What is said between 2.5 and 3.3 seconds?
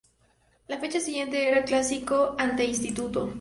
Instituto.